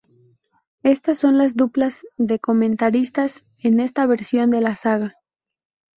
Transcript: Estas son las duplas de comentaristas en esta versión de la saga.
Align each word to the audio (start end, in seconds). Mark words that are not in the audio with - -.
Estas 0.81 1.19
son 1.19 1.37
las 1.37 1.55
duplas 1.55 2.07
de 2.17 2.39
comentaristas 2.39 3.45
en 3.59 3.79
esta 3.79 4.07
versión 4.07 4.49
de 4.49 4.59
la 4.61 4.73
saga. 4.75 5.13